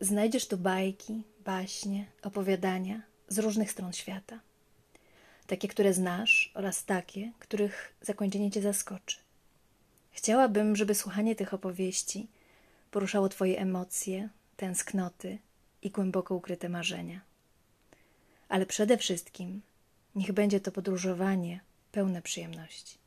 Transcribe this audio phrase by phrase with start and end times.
[0.00, 4.40] Znajdziesz tu bajki, baśnie, opowiadania z różnych stron świata.
[5.46, 9.16] Takie, które znasz, oraz takie, których zakończenie cię zaskoczy.
[10.10, 12.28] Chciałabym, żeby słuchanie tych opowieści
[12.90, 15.38] poruszało Twoje emocje, tęsknoty
[15.82, 17.20] i głęboko ukryte marzenia.
[18.48, 19.62] Ale przede wszystkim
[20.14, 21.60] niech będzie to podróżowanie
[21.92, 22.98] pełne przyjemności.